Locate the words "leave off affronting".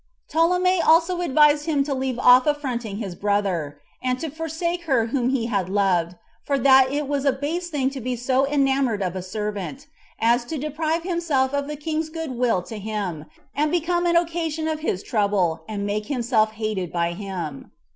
1.93-2.97